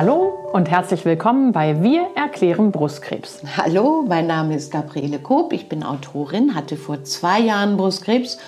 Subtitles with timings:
[0.00, 3.42] Hallo und herzlich willkommen bei Wir erklären Brustkrebs.
[3.56, 8.38] Hallo, mein Name ist Gabriele Koop, ich bin Autorin, hatte vor zwei Jahren Brustkrebs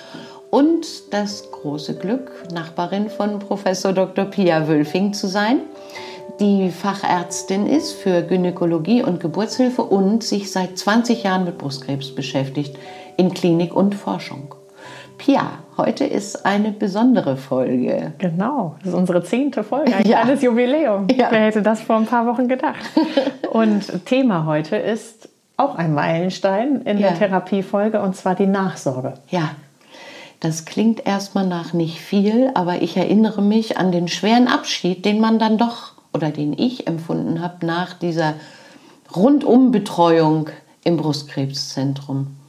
[0.50, 4.26] und das große Glück, Nachbarin von Professor Dr.
[4.26, 5.62] Pia Wölfing zu sein,
[6.38, 12.78] die Fachärztin ist für Gynäkologie und Geburtshilfe und sich seit 20 Jahren mit Brustkrebs beschäftigt
[13.16, 14.54] in Klinik und Forschung.
[15.20, 18.14] Pia, heute ist eine besondere Folge.
[18.16, 20.22] Genau, das ist unsere zehnte Folge, ein ja.
[20.22, 21.08] kleines Jubiläum.
[21.10, 21.28] Ja.
[21.30, 22.78] Wer hätte das vor ein paar Wochen gedacht?
[23.52, 25.28] Und Thema heute ist
[25.58, 27.08] auch ein Meilenstein in ja.
[27.08, 29.12] der Therapiefolge und zwar die Nachsorge.
[29.28, 29.50] Ja,
[30.40, 35.20] das klingt erstmal nach nicht viel, aber ich erinnere mich an den schweren Abschied, den
[35.20, 38.36] man dann doch oder den ich empfunden habe nach dieser
[39.14, 40.48] Rundumbetreuung
[40.82, 42.39] im Brustkrebszentrum.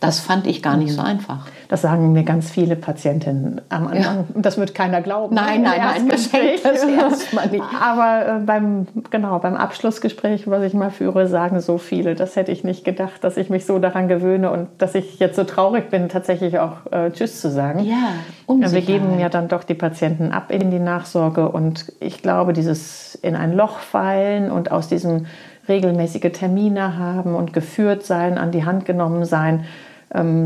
[0.00, 1.08] Das fand ich gar nicht so mhm.
[1.08, 1.46] einfach.
[1.68, 4.26] Das sagen mir ganz viele Patientinnen am Anfang.
[4.34, 4.40] Ja.
[4.40, 5.34] Das wird keiner glauben.
[5.34, 7.64] Nein, nein, nein, das erstmal nicht.
[7.78, 12.52] Aber äh, beim, genau, beim Abschlussgespräch, was ich mal führe, sagen so viele, das hätte
[12.52, 15.90] ich nicht gedacht, dass ich mich so daran gewöhne und dass ich jetzt so traurig
[15.90, 17.80] bin, tatsächlich auch äh, Tschüss zu sagen.
[17.80, 18.12] Ja,
[18.46, 23.14] Wir geben ja dann doch die Patienten ab in die Nachsorge und ich glaube, dieses
[23.16, 25.26] in ein Loch fallen und aus diesem
[25.68, 29.66] regelmäßige Termine haben und geführt sein, an die Hand genommen sein,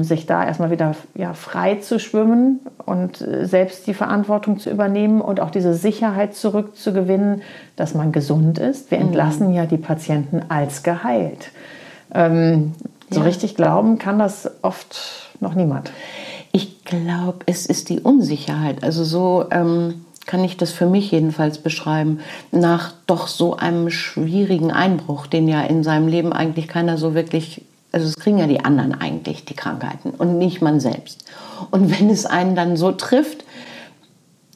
[0.00, 5.20] sich da erstmal wieder ja, frei zu schwimmen und äh, selbst die Verantwortung zu übernehmen
[5.20, 7.42] und auch diese Sicherheit zurückzugewinnen,
[7.76, 8.90] dass man gesund ist.
[8.90, 9.06] Wir mhm.
[9.06, 11.50] entlassen ja die Patienten als geheilt.
[12.12, 12.72] Ähm,
[13.08, 13.26] so ja.
[13.26, 15.92] richtig glauben kann das oft noch niemand.
[16.50, 18.82] Ich glaube, es ist die Unsicherheit.
[18.82, 22.18] Also so ähm, kann ich das für mich jedenfalls beschreiben.
[22.50, 27.62] Nach doch so einem schwierigen Einbruch, den ja in seinem Leben eigentlich keiner so wirklich
[27.92, 31.30] also es kriegen ja die anderen eigentlich die Krankheiten und nicht man selbst.
[31.70, 33.44] Und wenn es einen dann so trifft,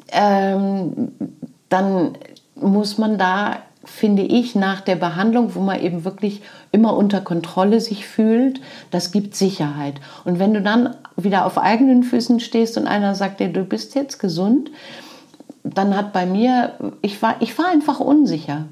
[0.09, 1.12] ähm,
[1.69, 2.17] dann
[2.55, 7.81] muss man da, finde ich, nach der Behandlung, wo man eben wirklich immer unter Kontrolle
[7.81, 10.00] sich fühlt, das gibt Sicherheit.
[10.25, 13.94] Und wenn du dann wieder auf eigenen Füßen stehst und einer sagt dir, du bist
[13.94, 14.71] jetzt gesund,
[15.62, 16.72] dann hat bei mir,
[17.03, 18.66] ich war, ich war einfach unsicher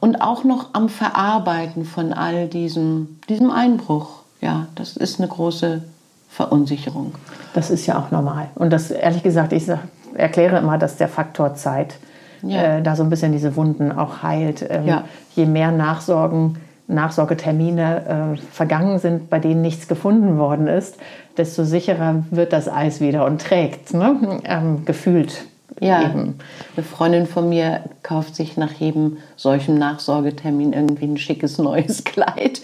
[0.00, 4.22] und auch noch am Verarbeiten von all diesem, diesem Einbruch.
[4.40, 5.82] Ja, das ist eine große
[6.28, 7.14] Verunsicherung.
[7.54, 8.48] Das ist ja auch normal.
[8.54, 9.80] Und das, ehrlich gesagt, ich sag,
[10.14, 11.96] erkläre immer, dass der Faktor Zeit
[12.42, 12.76] ja.
[12.76, 14.64] äh, da so ein bisschen diese Wunden auch heilt.
[14.68, 15.04] Ähm, ja.
[15.34, 16.58] Je mehr Nachsorgen,
[16.88, 20.96] Nachsorgetermine äh, vergangen sind, bei denen nichts gefunden worden ist,
[21.36, 24.40] desto sicherer wird das Eis wieder und trägt, ne?
[24.44, 25.46] ähm, gefühlt
[25.80, 26.38] ja, eben.
[26.76, 32.62] eine Freundin von mir kauft sich nach jedem solchen Nachsorgetermin irgendwie ein schickes neues Kleid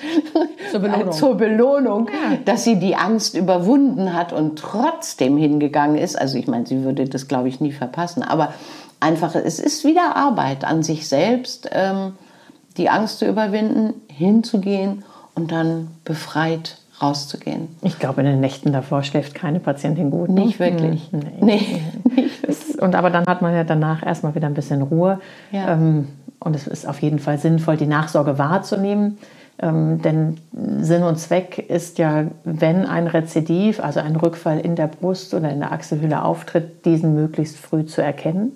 [0.71, 2.39] zur Belohnung, zur Belohnung ja.
[2.45, 6.19] dass sie die Angst überwunden hat und trotzdem hingegangen ist.
[6.19, 8.23] Also ich meine, sie würde das, glaube ich, nie verpassen.
[8.23, 8.55] Aber
[9.01, 12.15] einfach, es ist wieder Arbeit an sich selbst, ähm,
[12.77, 17.69] die Angst zu überwinden, hinzugehen und dann befreit rauszugehen.
[17.83, 20.29] Ich glaube, in den Nächten davor schläft keine Patientin gut.
[20.29, 20.43] Ne?
[20.43, 21.11] Nicht wirklich.
[21.11, 21.83] Hm, nee.
[22.05, 22.22] nee.
[22.83, 25.21] Und aber dann hat man ja danach erstmal wieder ein bisschen Ruhe.
[25.51, 25.73] Ja.
[25.73, 26.09] Ähm,
[26.41, 29.19] und es ist auf jeden Fall sinnvoll, die Nachsorge wahrzunehmen.
[29.61, 30.39] Ähm, denn
[30.81, 35.51] Sinn und Zweck ist ja, wenn ein Rezidiv, also ein Rückfall in der Brust oder
[35.51, 38.53] in der Achselhülle auftritt, diesen möglichst früh zu erkennen.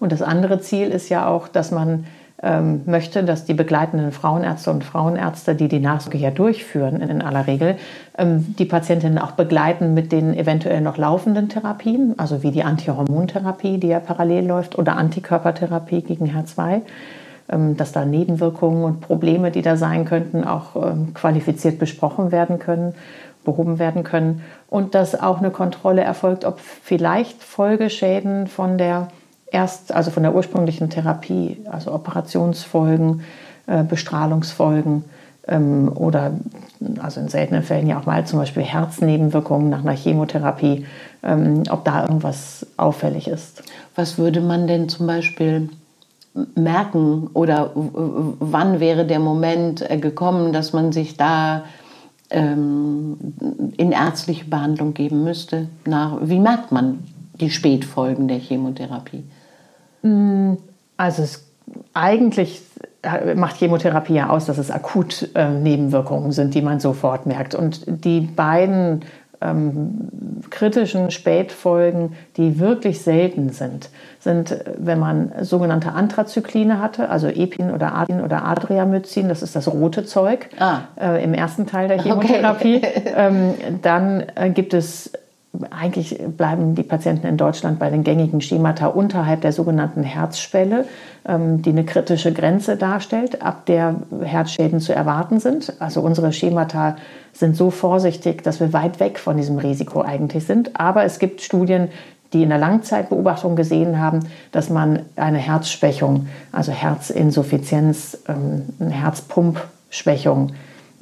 [0.00, 2.04] Und das andere Ziel ist ja auch, dass man
[2.42, 7.46] ähm, möchte, dass die begleitenden Frauenärzte und Frauenärzte, die die Nachsorge ja durchführen in, aller
[7.46, 7.76] Regel,
[8.18, 13.78] ähm, die Patientinnen auch begleiten mit den eventuell noch laufenden Therapien, also wie die Antihormontherapie,
[13.78, 16.82] die ja parallel läuft, oder Antikörpertherapie gegen HER2
[17.48, 20.76] ähm, dass da Nebenwirkungen und Probleme, die da sein könnten, auch
[21.14, 22.94] qualifiziert besprochen werden können,
[23.44, 24.42] behoben werden können.
[24.68, 29.08] Und dass auch eine Kontrolle erfolgt, ob vielleicht Folgeschäden von der
[29.54, 33.22] erst, also von der ursprünglichen Therapie, also Operationsfolgen,
[33.66, 35.04] äh, Bestrahlungsfolgen
[35.46, 36.32] ähm, oder
[37.00, 40.86] also in seltenen Fällen ja auch mal zum Beispiel Herznebenwirkungen nach einer Chemotherapie,
[41.22, 43.62] ähm, ob da irgendwas auffällig ist.
[43.94, 45.70] Was würde man denn zum Beispiel
[46.56, 51.64] merken oder wann wäre der Moment äh, gekommen, dass man sich da
[52.30, 53.16] ähm,
[53.76, 55.68] in ärztliche Behandlung geben müsste?
[56.22, 57.04] Wie merkt man
[57.40, 59.22] die Spätfolgen der Chemotherapie?
[60.04, 60.54] Mm,
[60.96, 61.44] also es,
[61.92, 62.62] eigentlich
[63.34, 67.54] macht Chemotherapie ja aus, dass es akut äh, Nebenwirkungen sind, die man sofort merkt.
[67.54, 69.02] Und die beiden
[69.40, 70.08] ähm,
[70.50, 73.90] kritischen Spätfolgen, die wirklich selten sind,
[74.20, 79.68] sind, wenn man sogenannte Antrazykline hatte, also Epin oder Adin oder Adriamycin, das ist das
[79.68, 80.80] rote Zeug ah.
[80.98, 82.76] äh, im ersten Teil der Chemotherapie.
[82.76, 83.02] Okay.
[83.16, 85.12] ähm, dann äh, gibt es
[85.70, 90.86] eigentlich bleiben die Patienten in Deutschland bei den gängigen Schemata unterhalb der sogenannten Herzschwelle,
[91.26, 95.74] ähm, die eine kritische Grenze darstellt, ab der Herzschäden zu erwarten sind.
[95.80, 96.96] Also unsere Schemata
[97.32, 100.78] sind so vorsichtig, dass wir weit weg von diesem Risiko eigentlich sind.
[100.78, 101.88] Aber es gibt Studien,
[102.32, 104.20] die in der Langzeitbeobachtung gesehen haben,
[104.50, 110.52] dass man eine Herzschwächung, also Herzinsuffizienz, ähm, eine Herzpumpschwächung,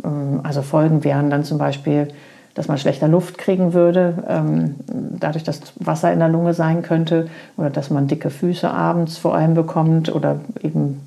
[0.04, 2.08] ähm, also Folgen wären dann zum Beispiel
[2.54, 4.74] dass man schlechter Luft kriegen würde, ähm,
[5.18, 9.34] dadurch, dass Wasser in der Lunge sein könnte oder dass man dicke Füße abends vor
[9.34, 11.00] allem bekommt oder eben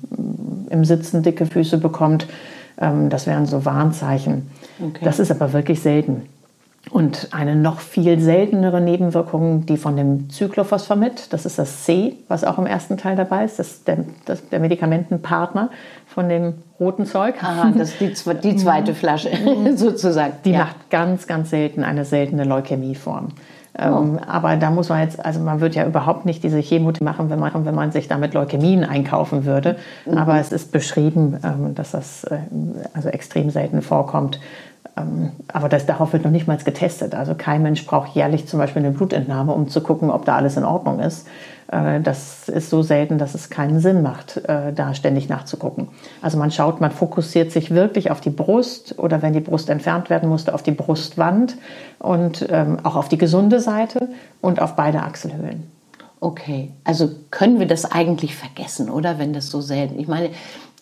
[0.70, 2.26] im Sitzen dicke Füße bekommt.
[2.80, 4.50] Ähm, das wären so Warnzeichen.
[4.80, 5.04] Okay.
[5.04, 6.22] Das ist aber wirklich selten.
[6.90, 12.44] Und eine noch viel seltenere Nebenwirkung, die von dem Cyclophosphamid, das ist das C, was
[12.44, 15.70] auch im ersten Teil dabei ist, das ist der, das, der Medikamentenpartner
[16.16, 17.34] von dem roten Zeug.
[17.42, 19.28] Aha, das ist die, die zweite Flasche
[19.76, 20.32] sozusagen.
[20.46, 20.60] Die ja.
[20.60, 23.28] macht ganz, ganz selten eine seltene Leukämieform.
[23.78, 24.20] Ähm, oh.
[24.26, 27.38] aber da muss man jetzt, also man wird ja überhaupt nicht diese Chemotherapie machen, wenn
[27.38, 29.76] man, wenn man sich damit Leukämien einkaufen würde.
[30.06, 30.16] Mhm.
[30.16, 32.38] Aber es ist beschrieben, ähm, dass das äh,
[32.94, 34.40] also extrem selten vorkommt.
[34.96, 37.14] Ähm, aber das, darauf wird noch nicht mal getestet.
[37.14, 40.56] Also kein Mensch braucht jährlich zum Beispiel eine Blutentnahme, um zu gucken, ob da alles
[40.56, 41.28] in Ordnung ist.
[41.70, 45.88] Äh, das ist so selten, dass es keinen Sinn macht, äh, da ständig nachzugucken.
[46.22, 50.10] Also man schaut, man fokussiert sich wirklich auf die Brust oder wenn die Brust entfernt
[50.10, 51.56] werden musste, auf die Brustwand
[51.98, 54.08] und ähm, auch auf die gesunde Seite
[54.40, 55.70] und auf beide Achselhöhlen.
[56.20, 59.98] Okay, also können wir das eigentlich vergessen, oder wenn das so selten?
[59.98, 60.30] Ich meine,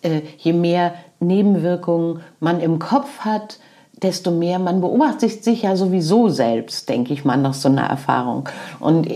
[0.03, 3.59] äh, je mehr Nebenwirkungen man im Kopf hat,
[4.05, 8.49] desto mehr, man beobachtet sich ja sowieso selbst, denke ich mal, nach so einer Erfahrung.
[8.79, 9.09] Und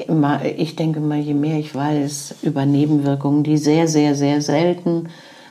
[0.56, 5.11] ich denke mal, je mehr ich weiß über Nebenwirkungen, die sehr, sehr, sehr selten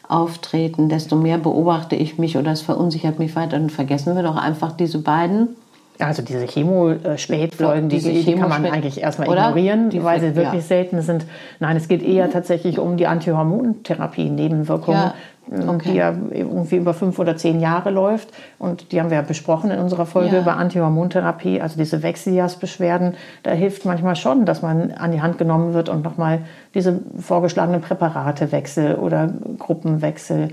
[0.09, 3.57] auftreten, desto mehr beobachte ich mich oder es verunsichert mich weiter.
[3.57, 5.49] Und vergessen wir doch einfach diese beiden.
[5.99, 9.49] Also diese Chemospätfolgen, die, die, die kann man eigentlich erstmal oder?
[9.49, 10.67] ignorieren, die weil sie wirklich ja.
[10.67, 11.25] selten sind.
[11.59, 14.99] Nein, es geht eher tatsächlich um die Antihormontherapie, Nebenwirkungen.
[14.99, 15.13] Ja
[15.51, 15.91] okay.
[15.91, 18.29] die ja irgendwie über fünf oder zehn Jahre läuft.
[18.59, 20.41] Und die haben wir ja besprochen in unserer Folge ja.
[20.41, 23.15] über Antihormontherapie, also diese Wechseljahrsbeschwerden.
[23.43, 26.39] Da hilft manchmal schon, dass man an die Hand genommen wird und nochmal
[26.73, 30.49] diese vorgeschlagenen Präparate wechselt oder Gruppenwechsel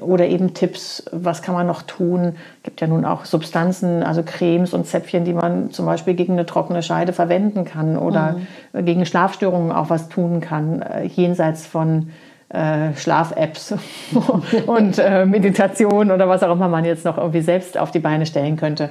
[0.00, 2.34] oder eben Tipps, was kann man noch tun.
[2.58, 6.32] Es gibt ja nun auch Substanzen, also Cremes und Zäpfchen, die man zum Beispiel gegen
[6.32, 8.36] eine trockene Scheide verwenden kann oder
[8.72, 8.84] mhm.
[8.84, 12.10] gegen Schlafstörungen auch was tun kann, äh, jenseits von
[12.50, 13.74] äh, Schlaf-Apps
[14.66, 18.24] und äh, Meditation oder was auch immer man jetzt noch irgendwie selbst auf die Beine
[18.24, 18.88] stellen könnte.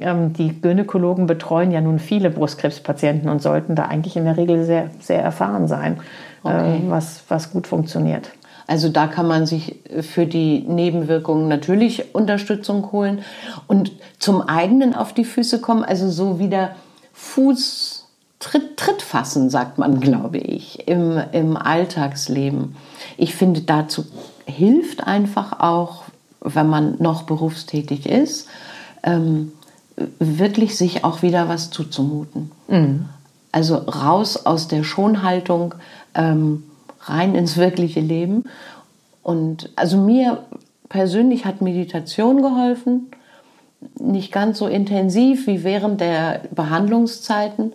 [0.00, 4.64] Ähm, die Gynäkologen betreuen ja nun viele Brustkrebspatienten und sollten da eigentlich in der Regel
[4.64, 5.98] sehr, sehr erfahren sein,
[6.44, 6.76] äh, okay.
[6.76, 8.30] äh, was, was gut funktioniert.
[8.66, 13.22] Also da kann man sich für die Nebenwirkungen natürlich Unterstützung holen
[13.66, 16.76] und zum eigenen auf die Füße kommen, also so wieder
[17.12, 17.99] Fuß
[18.40, 22.74] Tritt, Tritt fassen, sagt man, glaube ich, im, im Alltagsleben.
[23.16, 24.04] Ich finde, dazu
[24.46, 26.04] hilft einfach auch,
[26.40, 28.48] wenn man noch berufstätig ist,
[29.02, 29.52] ähm,
[30.18, 32.50] wirklich sich auch wieder was zuzumuten.
[32.68, 33.08] Mhm.
[33.52, 35.74] Also raus aus der Schonhaltung,
[36.14, 36.64] ähm,
[37.02, 38.44] rein ins wirkliche Leben.
[39.22, 40.44] Und also mir
[40.88, 43.10] persönlich hat Meditation geholfen,
[43.98, 47.72] nicht ganz so intensiv wie während der Behandlungszeiten,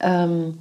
[0.00, 0.58] ähm,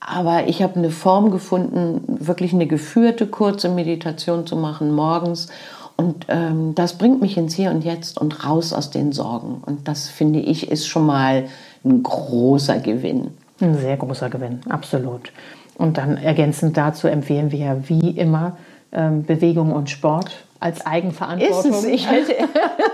[0.00, 5.48] aber ich habe eine Form gefunden, wirklich eine geführte kurze Meditation zu machen morgens.
[5.96, 9.60] Und ähm, das bringt mich ins Hier und Jetzt und raus aus den Sorgen.
[9.66, 11.46] Und das finde ich ist schon mal
[11.84, 13.32] ein großer Gewinn.
[13.60, 15.32] Ein sehr großer Gewinn, absolut.
[15.76, 18.56] Und dann ergänzend dazu empfehlen wir wie immer
[18.92, 20.30] ähm, Bewegung und Sport
[20.60, 21.72] als Eigenverantwortung.
[21.72, 22.32] Ist es, ich hätte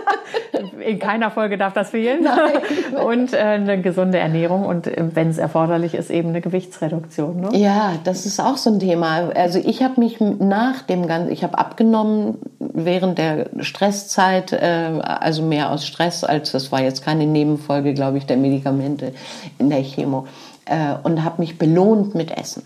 [0.80, 2.24] In keiner Folge darf das fehlen.
[2.24, 3.02] Nein.
[3.04, 7.40] Und äh, eine gesunde Ernährung und äh, wenn es erforderlich ist, eben eine Gewichtsreduktion.
[7.40, 7.48] Ne?
[7.52, 9.30] Ja, das ist auch so ein Thema.
[9.34, 15.42] Also ich habe mich nach dem Ganzen, ich habe abgenommen während der Stresszeit, äh, also
[15.42, 19.12] mehr aus Stress, als das war jetzt keine Nebenfolge, glaube ich, der Medikamente
[19.58, 20.26] in der Chemo.
[20.66, 22.62] Äh, und habe mich belohnt mit Essen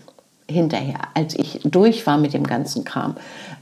[0.49, 3.15] hinterher, als ich durch war mit dem ganzen Kram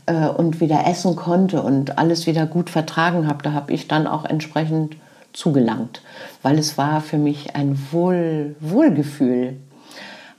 [0.06, 4.08] äh, und wieder essen konnte und alles wieder gut vertragen habe, da habe ich dann
[4.08, 4.96] auch entsprechend
[5.34, 6.02] zugelangt,
[6.42, 9.58] weil es war für mich ein Wohl, Wohlgefühl.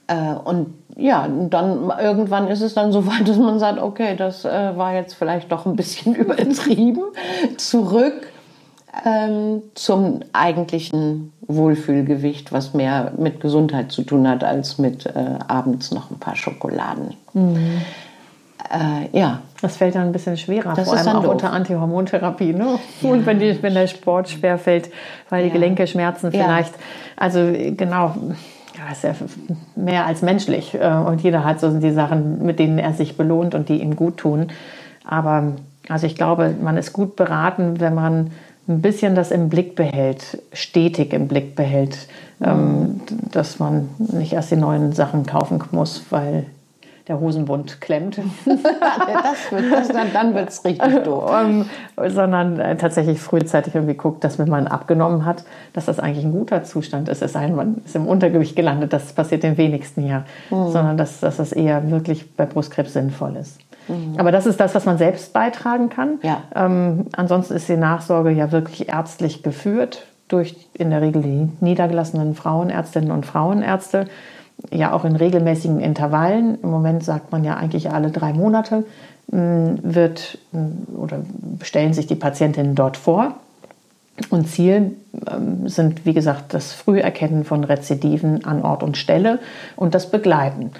[0.08, 4.44] Äh, und ja, dann irgendwann ist es dann so weit, dass man sagt, okay, das
[4.44, 7.02] äh, war jetzt vielleicht doch ein bisschen übertrieben.
[7.56, 8.32] Zurück
[9.04, 15.12] ähm, zum eigentlichen Wohlfühlgewicht, was mehr mit Gesundheit zu tun hat, als mit äh,
[15.48, 17.14] abends noch ein paar Schokoladen.
[17.32, 17.80] Mhm.
[18.70, 19.40] äh, ja.
[19.62, 21.32] Das fällt dann ein bisschen schwerer, das vor allem auch doof.
[21.32, 22.52] unter Antihormontherapie.
[22.52, 22.78] Ne?
[23.00, 24.90] Ja, und wenn, die, wenn der Sport schwer fällt,
[25.30, 26.74] weil die Gelenke schmerzen vielleicht.
[27.16, 27.40] Also
[27.76, 28.14] genau,
[28.76, 29.14] ja, ist ja
[29.74, 30.74] mehr als menschlich.
[30.74, 33.96] Äh, und jeder hat so die Sachen, mit denen er sich belohnt und die ihm
[33.96, 34.48] gut tun.
[35.04, 35.54] Aber
[35.88, 38.30] also ich glaube, man ist gut beraten, wenn man
[38.68, 42.08] ein bisschen das im Blick behält, stetig im Blick behält,
[42.42, 43.00] ähm, mhm.
[43.32, 46.46] dass man nicht erst die neuen Sachen kaufen muss, weil
[47.08, 48.18] der Hosenbund klemmt.
[48.44, 51.30] das wird, das, dann dann wird es richtig doof.
[51.30, 51.68] Um,
[52.08, 56.32] sondern äh, tatsächlich frühzeitig irgendwie guckt, dass wenn man abgenommen hat, dass das eigentlich ein
[56.32, 57.22] guter Zustand ist.
[57.22, 60.24] Es sei denn, man ist im Untergewicht gelandet, das passiert den wenigsten ja.
[60.50, 60.70] Mhm.
[60.70, 63.58] Sondern dass, dass das eher wirklich bei Brustkrebs sinnvoll ist.
[63.88, 64.14] Mhm.
[64.18, 66.18] Aber das ist das, was man selbst beitragen kann.
[66.22, 66.42] Ja.
[66.54, 72.34] Ähm, ansonsten ist die Nachsorge ja wirklich ärztlich geführt durch in der Regel die niedergelassenen
[72.34, 74.06] Frauenärztinnen und Frauenärzte
[74.72, 78.84] ja auch in regelmäßigen Intervallen, im Moment sagt man ja eigentlich alle drei Monate,
[79.30, 81.20] mm, wird mm, oder
[81.62, 83.34] stellen sich die Patientinnen dort vor.
[84.30, 84.96] Und Ziel
[85.30, 89.38] ähm, sind, wie gesagt, das Früherkennen von Rezidiven an Ort und Stelle
[89.76, 90.72] und das Begleiten.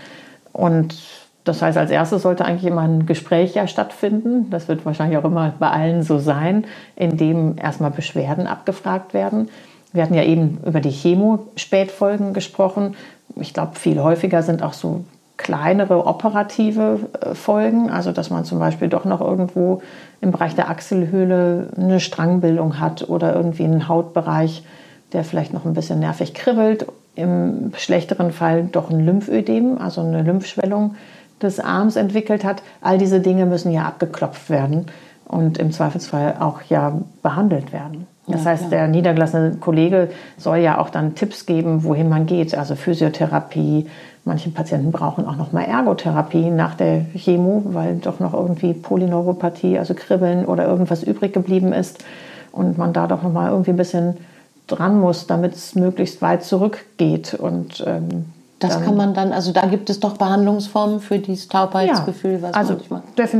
[0.52, 0.96] Und
[1.44, 4.50] das heißt, als erstes sollte eigentlich immer ein Gespräch ja stattfinden.
[4.50, 6.66] Das wird wahrscheinlich auch immer bei allen so sein,
[6.96, 9.48] in dem erstmal Beschwerden abgefragt werden.
[9.92, 12.94] Wir hatten ja eben über die Chemo-Spätfolgen gesprochen
[13.36, 15.04] ich glaube, viel häufiger sind auch so
[15.36, 19.82] kleinere operative äh, Folgen, also dass man zum Beispiel doch noch irgendwo
[20.20, 24.64] im Bereich der Achselhöhle eine Strangbildung hat oder irgendwie einen Hautbereich,
[25.12, 26.86] der vielleicht noch ein bisschen nervig kribbelt.
[27.14, 30.96] Im schlechteren Fall doch ein Lymphödem, also eine Lymphschwellung
[31.40, 32.62] des Arms entwickelt hat.
[32.80, 34.86] All diese Dinge müssen ja abgeklopft werden
[35.26, 38.08] und im Zweifelsfall auch ja behandelt werden.
[38.28, 38.70] Das ja, heißt, klar.
[38.70, 42.56] der niedergelassene Kollege soll ja auch dann Tipps geben, wohin man geht.
[42.56, 43.86] Also Physiotherapie.
[44.24, 49.78] Manche Patienten brauchen auch noch mal Ergotherapie nach der Chemo, weil doch noch irgendwie Polyneuropathie,
[49.78, 52.04] also Kribbeln oder irgendwas übrig geblieben ist
[52.52, 54.18] und man da doch noch mal irgendwie ein bisschen
[54.66, 58.26] dran muss, damit es möglichst weit zurückgeht und ähm,
[58.58, 62.54] das kann man dann, also da gibt es doch Behandlungsformen für dieses Taubheitsgefühl, ja, was
[62.54, 62.76] also,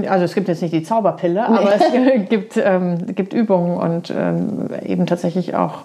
[0.09, 1.57] also es gibt jetzt nicht die Zauberpille, nee.
[1.57, 5.83] aber es gibt, ähm, gibt Übungen und ähm, eben tatsächlich auch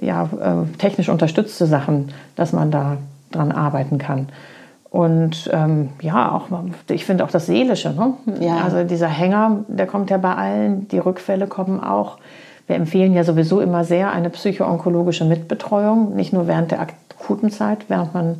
[0.00, 2.96] ja, äh, technisch unterstützte Sachen, dass man da
[3.30, 4.28] dran arbeiten kann.
[4.90, 6.48] Und ähm, ja, auch
[6.90, 7.90] ich finde auch das Seelische.
[7.90, 8.14] Ne?
[8.40, 8.58] Ja.
[8.58, 12.18] Also dieser Hänger, der kommt ja bei allen, die Rückfälle kommen auch.
[12.66, 17.86] Wir empfehlen ja sowieso immer sehr eine psychoonkologische Mitbetreuung, nicht nur während der akuten Zeit,
[17.88, 18.36] während man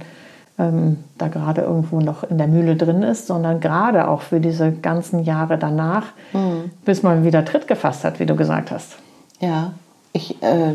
[0.59, 4.73] ähm, da gerade irgendwo noch in der Mühle drin ist, sondern gerade auch für diese
[4.73, 6.71] ganzen Jahre danach, mhm.
[6.85, 8.97] bis man wieder Tritt gefasst hat, wie du gesagt hast.
[9.41, 9.73] Ja,
[10.13, 10.75] ich, äh,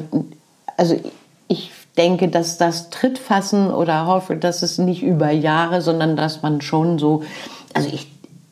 [0.77, 0.99] also
[1.47, 6.61] ich denke, dass das Trittfassen oder hoffe, dass es nicht über Jahre, sondern dass man
[6.61, 7.23] schon so,
[7.73, 8.11] also ich,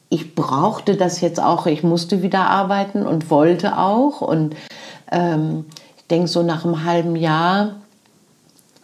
[0.10, 4.56] ich brauchte das jetzt auch, ich musste wieder arbeiten und wollte auch und
[5.12, 5.66] ähm,
[5.98, 7.76] ich denke so nach einem halben Jahr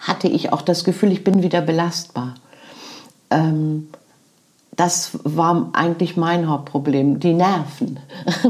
[0.01, 2.35] hatte ich auch das Gefühl, ich bin wieder belastbar.
[3.29, 3.87] Ähm,
[4.75, 7.99] das war eigentlich mein Hauptproblem, die Nerven.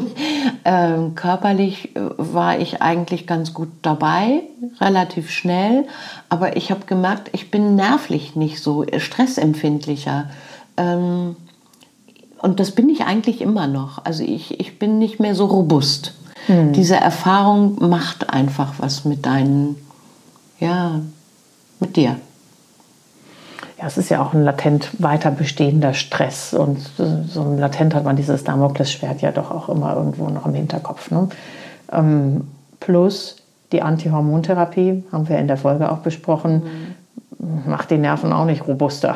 [0.65, 4.43] ähm, körperlich äh, war ich eigentlich ganz gut dabei,
[4.79, 5.86] relativ schnell,
[6.29, 10.29] aber ich habe gemerkt, ich bin nervlich nicht so stressempfindlicher.
[10.77, 11.36] Ähm,
[12.41, 14.05] und das bin ich eigentlich immer noch.
[14.05, 16.13] Also ich, ich bin nicht mehr so robust.
[16.48, 16.72] Hm.
[16.74, 19.75] Diese Erfahrung macht einfach was mit deinen,
[20.60, 21.01] ja,
[21.81, 22.15] mit dir?
[23.77, 26.53] Ja, es ist ja auch ein latent weiter bestehender Stress.
[26.53, 30.53] Und so ein latent hat man dieses Damoklesschwert ja doch auch immer irgendwo noch im
[30.53, 31.09] Hinterkopf.
[31.09, 31.29] Ne?
[31.91, 32.47] Ähm,
[32.79, 33.38] plus
[33.71, 36.95] die Antihormontherapie, haben wir in der Folge auch besprochen,
[37.39, 37.71] mhm.
[37.71, 39.15] macht die Nerven auch nicht robuster.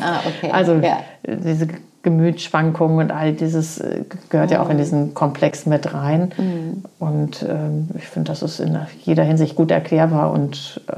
[0.00, 0.50] Ah, okay.
[0.52, 0.98] also ja.
[1.26, 1.68] diese
[2.02, 4.54] Gemütsschwankungen und all dieses äh, gehört mhm.
[4.54, 4.80] ja auch in mhm.
[4.80, 6.32] diesen Komplex mit rein.
[6.36, 6.84] Mhm.
[6.98, 10.94] Und ähm, ich finde, das ist in jeder Hinsicht gut erklärbar und äh,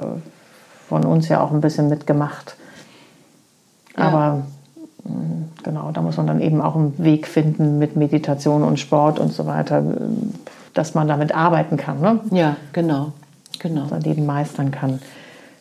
[0.91, 2.57] von uns ja auch ein bisschen mitgemacht.
[3.97, 4.05] Ja.
[4.05, 4.43] Aber
[5.05, 9.21] mm, genau, da muss man dann eben auch einen Weg finden mit Meditation und Sport
[9.21, 9.83] und so weiter,
[10.75, 12.01] dass man damit arbeiten kann.
[12.01, 12.19] Ne?
[12.33, 13.13] Ja, genau.
[13.61, 13.83] genau.
[13.83, 14.99] Dass man eben meistern kann.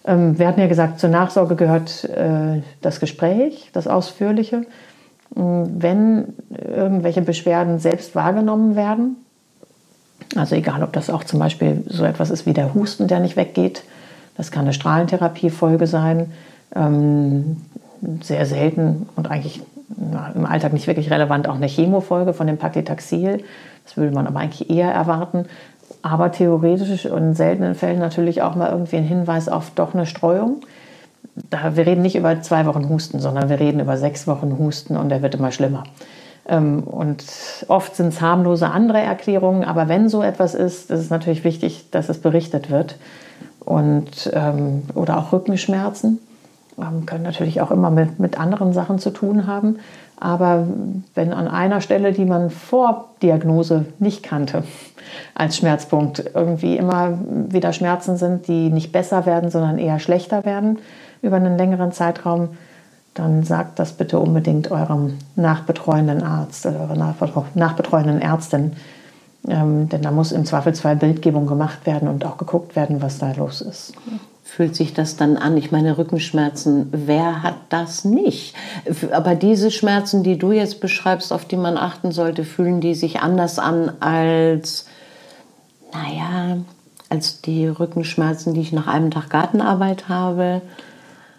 [0.04, 4.64] Ähm, wir hatten ja gesagt, zur Nachsorge gehört äh, das Gespräch, das Ausführliche.
[5.36, 9.16] Mm, wenn irgendwelche Beschwerden selbst wahrgenommen werden,
[10.36, 13.36] also egal, ob das auch zum Beispiel so etwas ist wie der Husten, der nicht
[13.36, 13.84] weggeht,
[14.40, 16.32] das kann eine Strahlentherapiefolge sein,
[16.74, 17.58] ähm,
[18.22, 19.62] sehr selten und eigentlich
[20.34, 23.44] im Alltag nicht wirklich relevant auch eine Chemofolge von dem Paclitaxel.
[23.84, 25.46] Das würde man aber eigentlich eher erwarten.
[26.04, 30.06] Aber theoretisch und in seltenen Fällen natürlich auch mal irgendwie ein Hinweis auf doch eine
[30.06, 30.62] Streuung.
[31.50, 34.96] Da, wir reden nicht über zwei Wochen Husten, sondern wir reden über sechs Wochen Husten
[34.96, 35.84] und der wird immer schlimmer.
[36.48, 37.26] Ähm, und
[37.68, 41.92] oft sind es harmlose andere Erklärungen, aber wenn so etwas ist, ist es natürlich wichtig,
[41.92, 42.96] dass es berichtet wird.
[43.70, 46.18] Und, ähm, oder auch Rückenschmerzen
[46.80, 49.78] ähm, können natürlich auch immer mit, mit anderen Sachen zu tun haben.
[50.20, 50.66] Aber
[51.14, 54.64] wenn an einer Stelle, die man vor Diagnose nicht kannte,
[55.36, 60.80] als Schmerzpunkt irgendwie immer wieder Schmerzen sind, die nicht besser werden, sondern eher schlechter werden
[61.22, 62.50] über einen längeren Zeitraum,
[63.14, 68.72] dann sagt das bitte unbedingt eurem nachbetreuenden Arzt oder eurer nachbetreuenden Ärztin.
[69.48, 73.32] Ähm, denn da muss im Zweifelsfall Bildgebung gemacht werden und auch geguckt werden, was da
[73.32, 73.94] los ist
[74.50, 75.58] fühlt sich das dann an?
[75.58, 78.56] Ich meine, Rückenschmerzen, wer hat das nicht?
[79.12, 83.20] Aber diese Schmerzen, die du jetzt beschreibst, auf die man achten sollte, fühlen die sich
[83.20, 84.86] anders an als,
[85.94, 86.58] naja,
[87.10, 90.62] als die Rückenschmerzen, die ich nach einem Tag Gartenarbeit habe.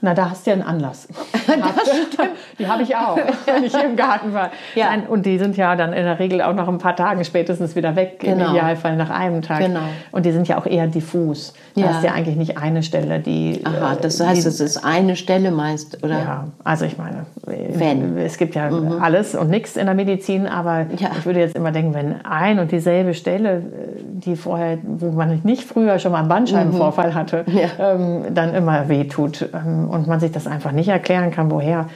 [0.03, 1.09] Na, da hast du ja einen Anlass.
[2.59, 4.51] die habe ich auch, wenn ich im Garten war.
[4.75, 4.87] Ja.
[4.87, 7.77] Nein, und die sind ja dann in der Regel auch nach ein paar Tagen spätestens
[7.77, 8.47] wieder weg, genau.
[8.47, 9.59] im Idealfall nach einem Tag.
[9.59, 9.81] Genau.
[10.11, 11.53] Und die sind ja auch eher diffus.
[11.75, 11.89] Da ja.
[11.89, 13.61] hast ja eigentlich nicht eine Stelle, die.
[13.65, 16.19] Aha, das heißt, die, es ist eine Stelle meist, oder?
[16.19, 18.17] Ja, also ich meine, wenn.
[18.17, 19.03] es gibt ja mhm.
[19.03, 21.11] alles und nichts in der Medizin, aber ja.
[21.19, 23.63] ich würde jetzt immer denken, wenn ein und dieselbe Stelle,
[24.25, 27.15] die vorher, wo man nicht früher schon mal einen Bandscheibenvorfall mhm.
[27.15, 27.45] hatte,
[27.79, 29.49] ähm, dann immer wehtut.
[29.53, 31.89] Ähm, und man sich das einfach nicht erklären kann, woher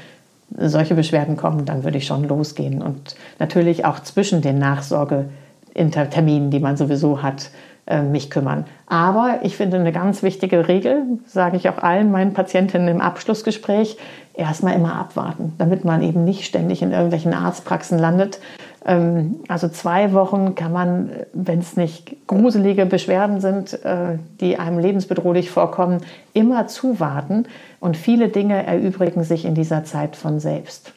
[0.57, 2.83] solche Beschwerden kommen, dann würde ich schon losgehen.
[2.83, 7.51] Und natürlich auch zwischen den Nachsorgeterminen, die man sowieso hat,
[7.87, 8.65] äh, mich kümmern.
[8.87, 13.99] Aber ich finde eine ganz wichtige Regel, sage ich auch allen meinen Patientinnen im Abschlussgespräch,
[14.33, 18.41] erstmal immer abwarten, damit man eben nicht ständig in irgendwelchen Arztpraxen landet.
[18.87, 24.79] Ähm, also zwei Wochen kann man, wenn es nicht gruselige Beschwerden sind, äh, die einem
[24.79, 26.01] lebensbedrohlich vorkommen,
[26.33, 27.47] immer zuwarten.
[27.81, 30.94] Und viele Dinge erübrigen sich in dieser Zeit von selbst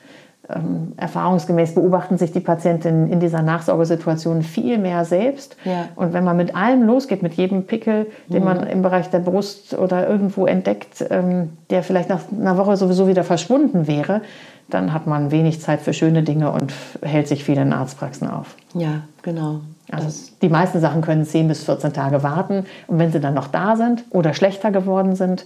[0.50, 5.58] ähm, erfahrungsgemäß beobachten sich die Patientinnen in dieser Nachsorgesituation viel mehr selbst.
[5.66, 5.90] Ja.
[5.96, 8.46] Und wenn man mit allem losgeht, mit jedem Pickel, den mhm.
[8.46, 13.08] man im Bereich der Brust oder irgendwo entdeckt, ähm, der vielleicht nach einer Woche sowieso
[13.08, 14.22] wieder verschwunden wäre,
[14.70, 18.56] dann hat man wenig Zeit für schöne Dinge und hält sich viel in Arztpraxen auf.
[18.74, 19.62] Ja, genau.
[19.92, 22.66] Also die meisten Sachen können 10 bis 14 Tage warten.
[22.88, 25.46] Und wenn sie dann noch da sind oder schlechter geworden sind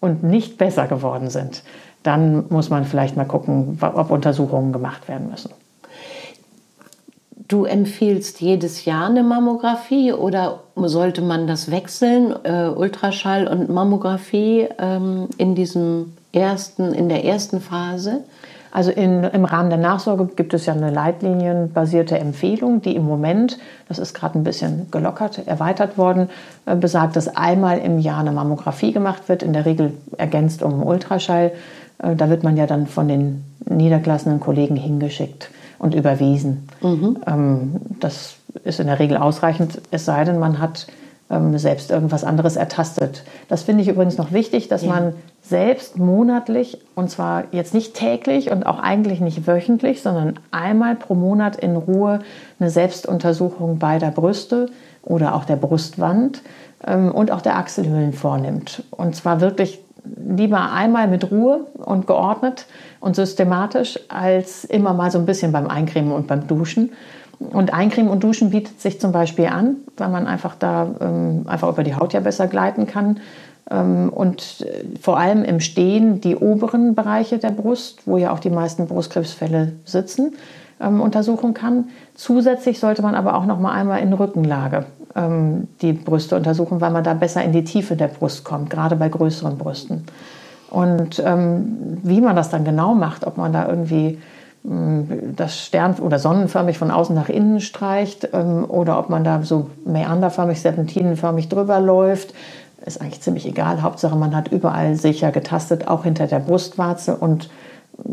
[0.00, 1.62] und nicht besser geworden sind,
[2.06, 5.50] dann muss man vielleicht mal gucken, ob Untersuchungen gemacht werden müssen.
[7.48, 14.68] Du empfiehlst jedes Jahr eine Mammographie oder sollte man das wechseln, äh, Ultraschall und Mammographie
[14.78, 18.24] ähm, in diesem ersten, in der ersten Phase?
[18.72, 23.58] Also in, im Rahmen der Nachsorge gibt es ja eine leitlinienbasierte Empfehlung, die im Moment,
[23.88, 26.28] das ist gerade ein bisschen gelockert, erweitert worden,
[26.66, 30.82] äh, besagt, dass einmal im Jahr eine Mammographie gemacht wird, in der Regel ergänzt um
[30.82, 31.52] Ultraschall.
[31.98, 36.68] Äh, da wird man ja dann von den niedergelassenen Kollegen hingeschickt und überwiesen.
[36.82, 37.18] Mhm.
[37.26, 40.86] Ähm, das ist in der Regel ausreichend, es sei denn, man hat
[41.28, 43.24] ähm, selbst irgendwas anderes ertastet.
[43.48, 44.90] Das finde ich übrigens noch wichtig, dass ja.
[44.90, 50.94] man selbst monatlich, und zwar jetzt nicht täglich und auch eigentlich nicht wöchentlich, sondern einmal
[50.94, 52.20] pro Monat in Ruhe
[52.58, 54.70] eine Selbstuntersuchung beider Brüste
[55.02, 56.42] oder auch der Brustwand
[56.86, 58.84] ähm, und auch der Achselhöhlen vornimmt.
[58.90, 59.80] Und zwar wirklich
[60.28, 62.66] lieber einmal mit Ruhe und geordnet
[63.00, 66.92] und systematisch, als immer mal so ein bisschen beim Eincremen und beim Duschen.
[67.38, 71.68] Und Eincremen und Duschen bietet sich zum Beispiel an, weil man einfach da ähm, einfach
[71.68, 73.20] über die Haut ja besser gleiten kann.
[73.70, 78.38] Ähm, und äh, vor allem im Stehen die oberen Bereiche der Brust, wo ja auch
[78.38, 80.34] die meisten Brustkrebsfälle sitzen,
[80.80, 81.88] ähm, untersuchen kann.
[82.14, 84.86] Zusätzlich sollte man aber auch noch mal einmal in Rückenlage
[85.80, 89.08] die Brüste untersuchen, weil man da besser in die Tiefe der Brust kommt, gerade bei
[89.08, 90.04] größeren Brüsten.
[90.70, 94.18] Und ähm, wie man das dann genau macht, ob man da irgendwie
[94.64, 99.42] ähm, das stern- oder sonnenförmig von außen nach innen streicht ähm, oder ob man da
[99.42, 102.34] so meanderförmig, serpentinenförmig drüber läuft,
[102.84, 103.82] ist eigentlich ziemlich egal.
[103.82, 107.48] Hauptsache, man hat überall sicher getastet, auch hinter der Brustwarze und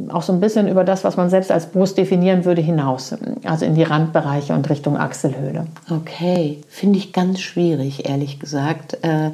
[0.09, 3.15] auch so ein bisschen über das, was man selbst als Brust definieren würde, hinaus.
[3.43, 5.67] Also in die Randbereiche und Richtung Achselhöhle.
[5.89, 9.31] Okay, finde ich ganz schwierig, ehrlich gesagt, äh,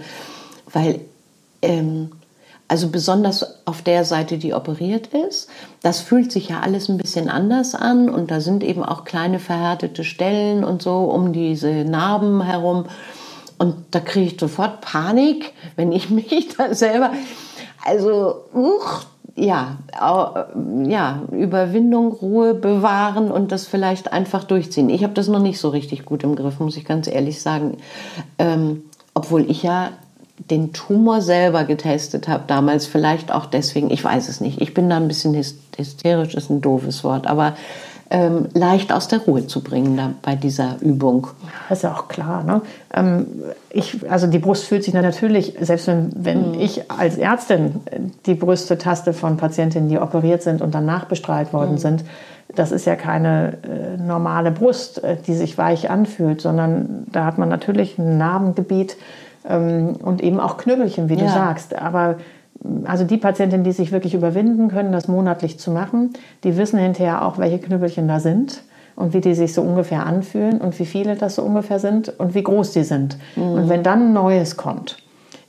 [0.71, 1.01] weil
[1.62, 2.12] ähm,
[2.69, 5.49] also besonders auf der Seite, die operiert ist,
[5.81, 9.39] das fühlt sich ja alles ein bisschen anders an und da sind eben auch kleine
[9.39, 12.85] verhärtete Stellen und so um diese Narben herum.
[13.57, 17.12] Und da kriege ich sofort Panik, wenn ich mich da selber.
[17.83, 19.03] Also, uch,
[19.39, 19.78] ja,
[20.86, 24.89] ja, Überwindung, Ruhe bewahren und das vielleicht einfach durchziehen.
[24.89, 27.78] Ich habe das noch nicht so richtig gut im Griff, muss ich ganz ehrlich sagen.
[28.38, 29.91] Ähm, obwohl ich ja
[30.49, 34.62] den Tumor selber getestet habe damals, vielleicht auch deswegen, ich weiß es nicht.
[34.62, 35.36] Ich bin da ein bisschen
[35.78, 37.56] hysterisch, ist ein doofes Wort, aber
[38.11, 41.27] ähm, leicht aus der Ruhe zu bringen da, bei dieser Übung.
[41.67, 42.43] Das ist ja auch klar.
[42.43, 42.61] Ne?
[42.93, 43.27] Ähm,
[43.69, 46.59] ich, also die Brust fühlt sich natürlich, selbst wenn, wenn mhm.
[46.59, 47.81] ich als Ärztin
[48.25, 51.77] die Brüste taste von Patientinnen, die operiert sind und danach bestrahlt worden mhm.
[51.77, 52.03] sind,
[52.55, 57.37] das ist ja keine äh, normale Brust, äh, die sich weich anfühlt, sondern da hat
[57.37, 58.97] man natürlich ein Narbengebiet
[59.47, 61.25] ähm, und eben auch Knüppelchen, wie ja.
[61.25, 61.75] du sagst.
[61.75, 62.15] Aber
[62.85, 66.11] also die Patientinnen, die sich wirklich überwinden können, das monatlich zu machen,
[66.43, 68.63] die wissen hinterher auch, welche Knüppelchen da sind
[68.95, 72.35] und wie die sich so ungefähr anfühlen und wie viele das so ungefähr sind und
[72.35, 73.17] wie groß die sind.
[73.35, 73.43] Mhm.
[73.43, 74.97] Und wenn dann ein Neues kommt,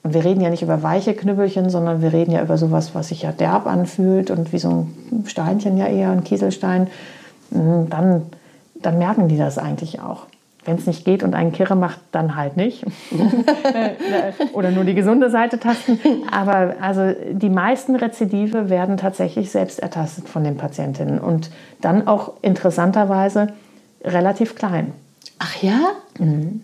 [0.03, 3.09] und wir reden ja nicht über weiche Knüppelchen, sondern wir reden ja über sowas, was
[3.09, 6.87] sich ja derb anfühlt und wie so ein Steinchen ja eher, ein Kieselstein,
[7.51, 8.23] mhm, dann,
[8.77, 10.27] dann merken die das eigentlich auch.
[10.65, 12.85] Wenn es nicht geht und einen Kirre macht, dann halt nicht.
[14.53, 15.99] Oder nur die gesunde Seite tasten.
[16.31, 22.35] Aber also die meisten Rezidive werden tatsächlich selbst ertastet von den Patientinnen und dann auch
[22.43, 23.49] interessanterweise
[24.05, 24.93] relativ klein.
[25.39, 25.79] Ach ja?
[26.19, 26.63] Mhm.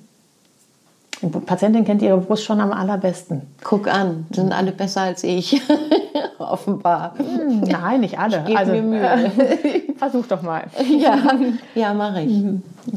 [1.22, 3.42] Die Patientin kennt ihre Brust schon am allerbesten.
[3.64, 5.60] Guck an, sind alle besser als ich.
[6.38, 7.14] Offenbar.
[7.16, 8.44] Hm, nein, nicht alle.
[8.46, 9.32] Ich also, mir Mühe.
[9.96, 10.64] Versuch doch mal.
[10.98, 11.16] Ja,
[11.74, 12.42] ja mache ich.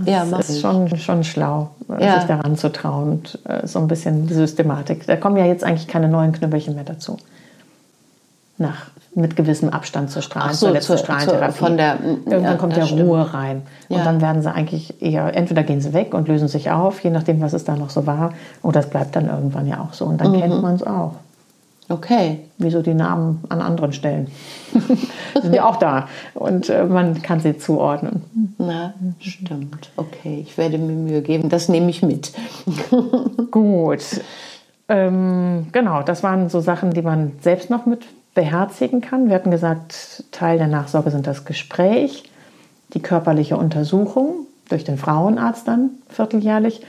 [0.05, 0.62] Ja, mach ist ich.
[0.62, 2.19] Schon, schon schlau, äh, ja.
[2.19, 5.08] sich daran zu trauen und äh, so ein bisschen Systematik.
[5.08, 7.17] Da kommen ja jetzt eigentlich keine neuen Knüppelchen mehr dazu.
[8.60, 11.58] Nach mit gewissem Abstand zur Strahlen, so, zur letzten zur, Strahlentherapie.
[11.58, 13.63] Zur, von der, Irgendwann ja, kommt ja Ruhe rein.
[13.89, 14.04] Und ja.
[14.04, 17.41] dann werden sie eigentlich eher, entweder gehen sie weg und lösen sich auf, je nachdem,
[17.41, 20.06] was es da noch so war, oder es bleibt dann irgendwann ja auch so.
[20.06, 20.39] Und dann mhm.
[20.39, 21.15] kennt man es auch.
[21.89, 22.41] Okay.
[22.60, 24.28] Wieso die Namen an anderen Stellen?
[25.41, 26.08] sind ja auch da.
[26.36, 28.22] Und äh, man kann sie zuordnen.
[28.60, 29.89] Na, stimmt.
[29.95, 31.50] Okay, ich werde mir Mühe geben.
[31.50, 32.32] Das nehme ich mit.
[33.52, 34.04] Gut.
[34.88, 39.28] Ähm, genau, das waren so Sachen, die man selbst noch mit beherzigen kann.
[39.28, 42.24] Wir hatten gesagt, Teil der Nachsorge sind das Gespräch,
[42.94, 46.82] die körperliche Untersuchung durch den Frauenarzt dann vierteljährlich,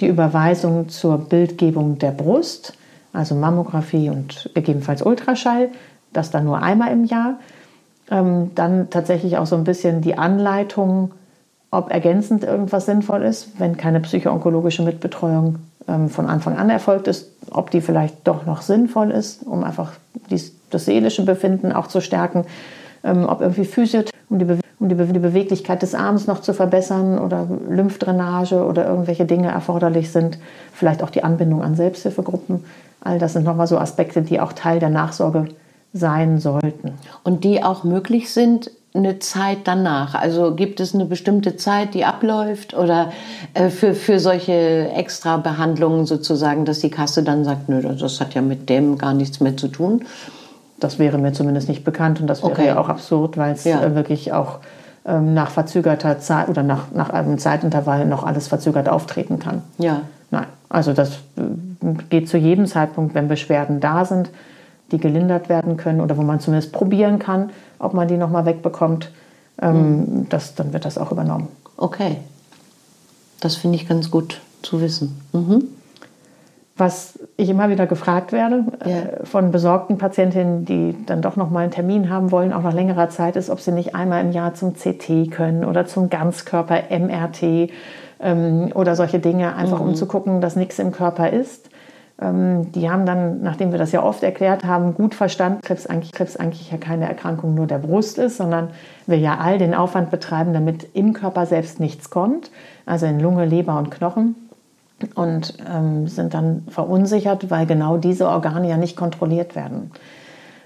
[0.00, 2.74] die Überweisung zur Bildgebung der Brust,
[3.12, 5.70] also Mammographie und gegebenenfalls Ultraschall,
[6.12, 7.38] das dann nur einmal im Jahr.
[8.10, 11.12] Ähm, dann tatsächlich auch so ein bisschen die Anleitung,
[11.70, 15.56] ob ergänzend irgendwas sinnvoll ist, wenn keine psychoonkologische Mitbetreuung
[15.86, 19.92] ähm, von Anfang an erfolgt ist, ob die vielleicht doch noch sinnvoll ist, um einfach
[20.30, 22.44] dies, das seelische Befinden auch zu stärken,
[23.04, 24.46] ähm, ob irgendwie Physio, um, die,
[24.78, 30.10] um die, die, Beweglichkeit des Arms noch zu verbessern oder Lymphdrainage oder irgendwelche Dinge erforderlich
[30.10, 30.38] sind,
[30.72, 32.64] vielleicht auch die Anbindung an Selbsthilfegruppen.
[33.00, 35.46] All das sind nochmal so Aspekte, die auch Teil der Nachsorge
[35.92, 36.92] sein sollten.
[37.24, 40.14] Und die auch möglich sind eine Zeit danach?
[40.14, 43.12] Also gibt es eine bestimmte Zeit, die abläuft oder
[43.54, 48.34] äh, für, für solche extra Behandlungen sozusagen, dass die Kasse dann sagt, nö, das hat
[48.34, 50.04] ja mit dem gar nichts mehr zu tun?
[50.80, 52.66] Das wäre mir zumindest nicht bekannt und das wäre okay.
[52.66, 53.82] ja auch absurd, weil es ja.
[53.82, 54.58] Äh, wirklich auch
[55.04, 59.62] ähm, nach verzögerter Zeit oder nach, nach einem Zeitintervall noch alles verzögert auftreten kann.
[59.78, 60.02] Ja.
[60.30, 64.30] Nein, also das äh, geht zu jedem Zeitpunkt, wenn Beschwerden da sind,
[64.92, 69.10] die gelindert werden können oder wo man zumindest probieren kann, ob man die nochmal wegbekommt,
[69.60, 70.26] mhm.
[70.30, 71.48] das, dann wird das auch übernommen.
[71.76, 72.16] Okay,
[73.40, 75.20] das finde ich ganz gut zu wissen.
[75.32, 75.64] Mhm.
[76.78, 78.98] Was ich immer wieder gefragt werde äh, ja.
[79.24, 83.10] von besorgten Patientinnen, die dann doch noch mal einen Termin haben wollen, auch nach längerer
[83.10, 87.70] Zeit, ist, ob sie nicht einmal im Jahr zum CT können oder zum Ganzkörper-MRT
[88.20, 89.88] ähm, oder solche Dinge, einfach mhm.
[89.88, 91.68] um zu gucken, dass nichts im Körper ist.
[92.20, 96.12] Ähm, die haben dann, nachdem wir das ja oft erklärt haben, gut verstanden, Krebs eigentlich,
[96.12, 98.70] Krebs eigentlich ja keine Erkrankung nur der Brust ist, sondern
[99.06, 102.50] wir ja all den Aufwand betreiben, damit im Körper selbst nichts kommt,
[102.86, 104.34] also in Lunge, Leber und Knochen.
[105.14, 109.92] Und ähm, sind dann verunsichert, weil genau diese Organe ja nicht kontrolliert werden.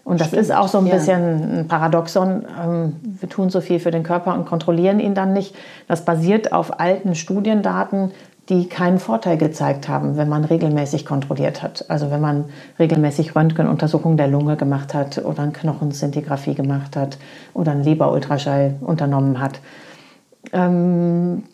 [0.05, 2.45] Und das Stimmt, ist auch so ein bisschen ein Paradoxon.
[2.61, 5.55] Ähm, wir tun so viel für den Körper und kontrollieren ihn dann nicht.
[5.87, 8.11] Das basiert auf alten Studiendaten,
[8.49, 11.85] die keinen Vorteil gezeigt haben, wenn man regelmäßig kontrolliert hat.
[11.89, 12.47] Also wenn man
[12.79, 17.19] regelmäßig Röntgenuntersuchungen der Lunge gemacht hat oder eine Knochensintigraphie gemacht hat
[17.55, 19.61] oder einen Leberultraschall unternommen hat.
[20.53, 21.45] Ähm,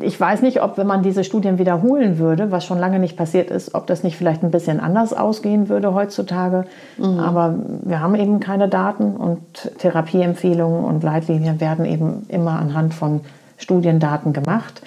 [0.00, 3.50] ich weiß nicht, ob wenn man diese Studien wiederholen würde, was schon lange nicht passiert
[3.50, 6.64] ist, ob das nicht vielleicht ein bisschen anders ausgehen würde heutzutage.
[6.98, 7.18] Mhm.
[7.20, 9.40] Aber wir haben eben keine Daten und
[9.78, 13.20] Therapieempfehlungen und Leitlinien werden eben immer anhand von
[13.58, 14.82] Studiendaten gemacht.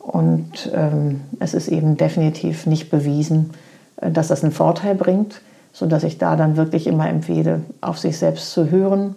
[0.00, 3.50] Und ähm, es ist eben definitiv nicht bewiesen,
[3.96, 5.40] äh, dass das einen Vorteil bringt,
[5.72, 9.14] sodass ich da dann wirklich immer empfehle, auf sich selbst zu hören.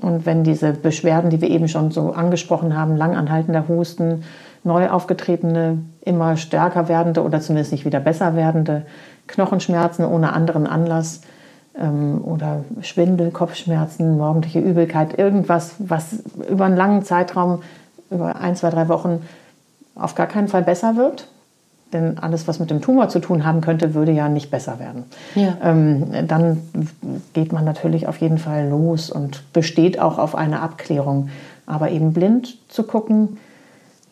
[0.00, 4.24] Und wenn diese Beschwerden, die wir eben schon so angesprochen haben, langanhaltender Husten,
[4.64, 8.82] neu aufgetretene, immer stärker werdende oder zumindest nicht wieder besser werdende
[9.26, 11.22] Knochenschmerzen ohne anderen Anlass
[11.78, 17.62] ähm, oder Schwindel, Kopfschmerzen, morgendliche Übelkeit, irgendwas, was über einen langen Zeitraum
[18.10, 19.22] über ein, zwei, drei Wochen
[19.94, 21.28] auf gar keinen Fall besser wird.
[21.92, 25.04] Denn alles, was mit dem Tumor zu tun haben könnte, würde ja nicht besser werden.
[25.34, 25.56] Ja.
[25.62, 26.62] Ähm, dann
[27.32, 31.30] geht man natürlich auf jeden Fall los und besteht auch auf eine Abklärung.
[31.66, 33.38] Aber eben blind zu gucken,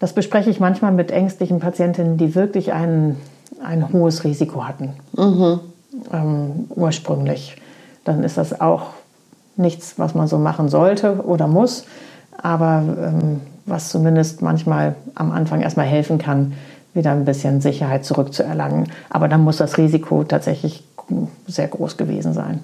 [0.01, 3.17] das bespreche ich manchmal mit ängstlichen Patientinnen, die wirklich ein,
[3.63, 4.95] ein hohes Risiko hatten.
[5.17, 5.61] Mhm.
[6.13, 7.57] Ähm, ursprünglich.
[8.05, 8.91] Dann ist das auch
[9.57, 11.85] nichts, was man so machen sollte oder muss,
[12.41, 16.55] aber ähm, was zumindest manchmal am Anfang erstmal helfen kann,
[16.99, 18.93] wieder ein bisschen Sicherheit zurückzuerlangen.
[19.09, 20.85] Aber dann muss das Risiko tatsächlich
[21.47, 22.61] sehr groß gewesen sein.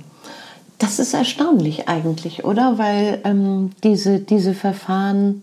[0.78, 2.76] Das ist erstaunlich eigentlich, oder?
[2.76, 5.42] Weil ähm, diese, diese Verfahren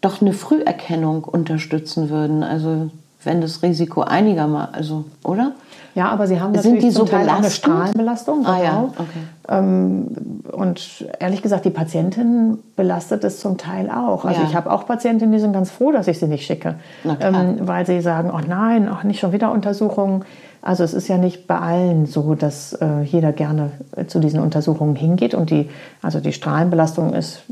[0.00, 2.44] doch eine Früherkennung unterstützen würden.
[2.44, 2.90] Also
[3.24, 5.52] wenn das Risiko einigermaßen, also, oder?
[5.94, 7.44] Ja, aber sie haben natürlich Sind die zum so Teil belastend?
[7.44, 8.46] eine Strahlenbelastung.
[8.46, 8.70] Ah, ja.
[8.70, 8.94] Genau.
[8.96, 9.18] Okay.
[9.48, 10.06] Ähm,
[10.52, 14.24] und ehrlich gesagt, die Patientin belastet es zum Teil auch.
[14.24, 14.46] Also ja.
[14.48, 16.76] ich habe auch Patientinnen, die sind ganz froh, dass ich sie nicht schicke,
[17.20, 20.24] ähm, weil sie sagen, oh nein, auch nicht schon wieder Untersuchungen.
[20.62, 23.72] Also es ist ja nicht bei allen so, dass äh, jeder gerne
[24.06, 25.70] zu diesen Untersuchungen hingeht und die,
[26.02, 27.42] also die Strahlenbelastung ist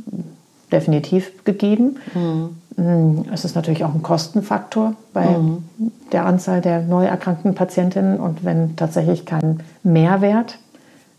[0.71, 1.97] definitiv gegeben.
[2.15, 2.51] Mhm.
[2.79, 5.65] Mm, es ist natürlich auch ein Kostenfaktor bei mhm.
[6.13, 8.19] der Anzahl der neu erkrankten Patientinnen.
[8.21, 10.59] Und wenn tatsächlich kein Mehrwert,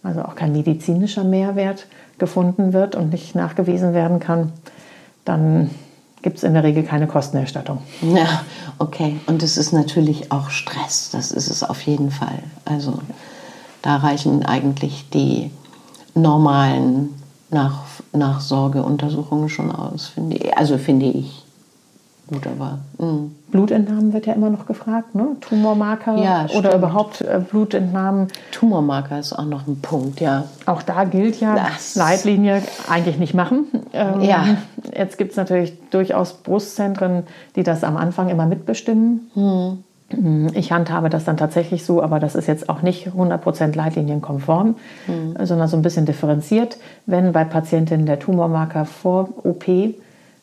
[0.01, 1.85] also auch kein medizinischer Mehrwert
[2.17, 4.53] gefunden wird und nicht nachgewiesen werden kann,
[5.25, 5.69] dann
[6.21, 7.79] gibt es in der Regel keine Kostenerstattung.
[8.01, 8.41] Ja,
[8.77, 9.19] okay.
[9.27, 11.09] Und es ist natürlich auch Stress.
[11.11, 12.39] Das ist es auf jeden Fall.
[12.65, 12.99] Also
[13.81, 15.51] da reichen eigentlich die
[16.15, 17.09] normalen
[17.51, 20.57] Nach Nachsorgeuntersuchungen schon aus, finde ich.
[20.57, 21.43] Also finde ich.
[22.29, 22.77] Gut, aber.
[22.99, 23.29] Mh.
[23.49, 25.29] Blutentnahmen wird ja immer noch gefragt, ne?
[25.41, 28.27] Tumormarker ja, oder überhaupt äh, Blutentnahmen.
[28.51, 30.43] Tumormarker ist auch noch ein Punkt, ja.
[30.67, 33.65] Auch da gilt ja das Leitlinie eigentlich nicht machen.
[33.93, 34.57] Ähm, ja.
[34.95, 37.23] Jetzt gibt es natürlich durchaus Brustzentren,
[37.55, 39.31] die das am Anfang immer mitbestimmen.
[39.33, 39.83] Hm.
[40.53, 44.75] Ich handhabe das dann tatsächlich so, aber das ist jetzt auch nicht 100% leitlinienkonform,
[45.07, 45.35] hm.
[45.43, 46.77] sondern so ein bisschen differenziert.
[47.07, 49.65] Wenn bei Patientinnen der Tumormarker vor OP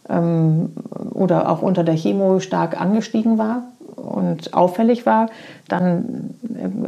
[0.08, 0.70] ähm,
[1.12, 3.62] oder auch unter der Chemo stark angestiegen war
[3.96, 5.28] und auffällig war,
[5.68, 6.34] dann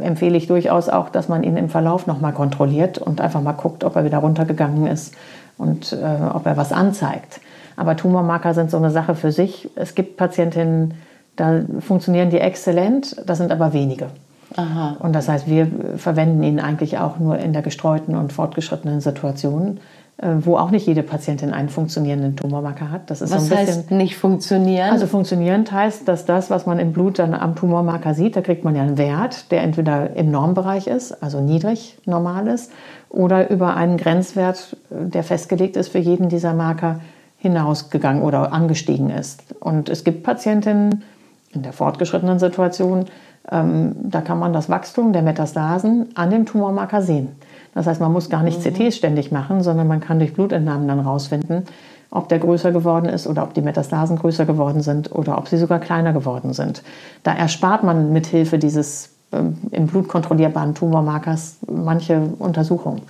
[0.01, 3.83] empfehle ich durchaus auch, dass man ihn im Verlauf nochmal kontrolliert und einfach mal guckt,
[3.83, 5.13] ob er wieder runtergegangen ist
[5.57, 7.41] und äh, ob er was anzeigt.
[7.75, 9.69] Aber Tumormarker sind so eine Sache für sich.
[9.75, 10.95] Es gibt Patientinnen,
[11.35, 14.07] da funktionieren die exzellent, das sind aber wenige.
[14.55, 14.97] Aha.
[14.99, 19.79] Und das heißt, wir verwenden ihn eigentlich auch nur in der gestreuten und fortgeschrittenen Situation.
[20.21, 23.09] Äh, wo auch nicht jede Patientin einen funktionierenden Tumormarker hat.
[23.09, 24.91] Das ist was so ein bisschen, heißt nicht funktionieren?
[24.91, 28.65] Also funktionierend heißt, dass das, was man im Blut dann am Tumormarker sieht, da kriegt
[28.65, 32.69] man ja einen Wert, der entweder im Normbereich ist, also niedrig, normal ist,
[33.07, 36.99] oder über einen Grenzwert, der festgelegt ist für jeden dieser Marker,
[37.37, 39.41] hinausgegangen oder angestiegen ist.
[39.61, 41.05] Und es gibt Patientinnen
[41.53, 43.05] in der fortgeschrittenen Situation,
[43.49, 47.29] ähm, da kann man das Wachstum der Metastasen an dem Tumormarker sehen.
[47.73, 48.73] Das heißt, man muss gar nicht mhm.
[48.73, 51.63] CTs ständig machen, sondern man kann durch Blutentnahmen dann rausfinden,
[52.11, 55.57] ob der größer geworden ist oder ob die Metastasen größer geworden sind oder ob sie
[55.57, 56.83] sogar kleiner geworden sind.
[57.23, 63.03] Da erspart man mithilfe dieses ähm, im Blut kontrollierbaren Tumormarkers manche Untersuchungen.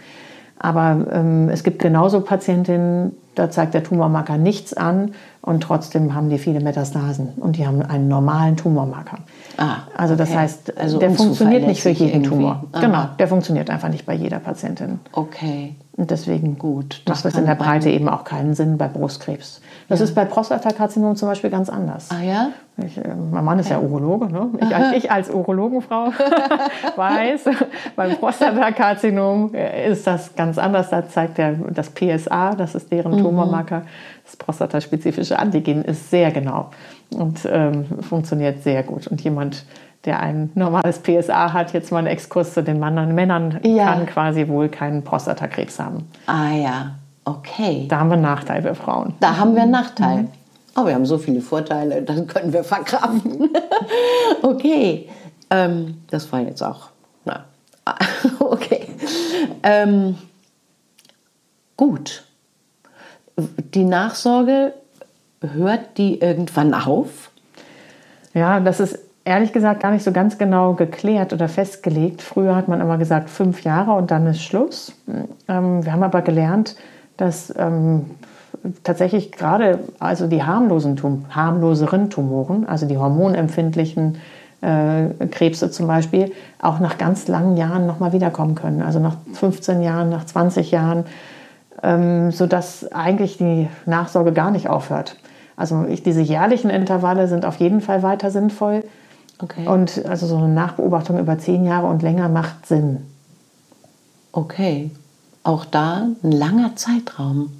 [0.59, 6.29] Aber ähm, es gibt genauso Patientinnen, da zeigt der Tumormarker nichts an und trotzdem haben
[6.29, 9.19] die viele Metastasen und die haben einen normalen Tumormarker.
[9.57, 10.39] Ah, also das okay.
[10.39, 12.29] heißt, also der funktioniert nicht für jeden irgendwie.
[12.29, 12.65] Tumor.
[12.73, 12.81] Aha.
[12.81, 14.99] Genau, der funktioniert einfach nicht bei jeder Patientin.
[15.13, 15.75] Okay.
[15.99, 19.61] Und deswegen gut, macht das in der Breite eben auch keinen Sinn bei Brustkrebs.
[19.89, 20.05] Das ja.
[20.05, 22.09] ist bei Prostatakarzinom zum Beispiel ganz anders.
[22.09, 22.49] Ah ja?
[22.77, 24.31] Ich, äh, mein Mann ist ja Urologe.
[24.31, 24.47] Ne?
[24.61, 26.13] Ich, ich als Urologenfrau
[26.95, 27.45] weiß,
[27.97, 30.89] beim Prostatakarzinom ist das ganz anders.
[30.89, 33.23] Da zeigt der, das PSA, das ist deren mhm.
[33.29, 33.83] Tumormarker,
[34.25, 36.71] das prostataspezifische Antigen, ist sehr genau
[37.11, 39.07] und ähm, funktioniert sehr gut.
[39.07, 39.65] Und jemand,
[40.05, 43.93] der ein normales PSA hat, jetzt mal einen Exkurs zu den Männern, Männern ja.
[43.93, 46.07] kann quasi wohl keinen Prostatakrebs haben.
[46.27, 47.85] Ah ja, okay.
[47.89, 49.13] Da haben wir einen Nachteil für Frauen.
[49.19, 50.23] Da haben wir einen Nachteil.
[50.23, 50.29] Mhm.
[50.75, 53.49] Aber wir haben so viele Vorteile, das können wir verkraften.
[54.41, 55.09] okay,
[55.49, 56.89] ähm, das war jetzt auch,
[57.25, 57.43] na,
[58.39, 58.87] okay.
[59.63, 60.15] Ähm,
[61.75, 62.23] gut.
[63.73, 64.73] Die Nachsorge
[65.41, 67.31] hört die irgendwann auf?
[68.33, 72.21] Ja, das ist ehrlich gesagt gar nicht so ganz genau geklärt oder festgelegt.
[72.21, 74.93] Früher hat man immer gesagt fünf Jahre und dann ist Schluss.
[75.47, 76.75] Ähm, wir haben aber gelernt,
[77.17, 78.11] dass ähm,
[78.83, 84.17] tatsächlich gerade also die harmlosen, harmloseren Tumoren, also die hormonempfindlichen
[84.61, 88.81] äh, Krebse zum Beispiel, auch nach ganz langen Jahren nochmal wiederkommen können.
[88.81, 91.05] Also nach 15 Jahren, nach 20 Jahren,
[91.83, 95.15] ähm, sodass eigentlich die Nachsorge gar nicht aufhört.
[95.55, 98.83] Also ich, diese jährlichen Intervalle sind auf jeden Fall weiter sinnvoll.
[99.41, 99.67] Okay.
[99.67, 103.05] Und also so eine Nachbeobachtung über zehn Jahre und länger macht Sinn.
[104.31, 104.91] Okay.
[105.43, 107.51] Auch da ein langer Zeitraum.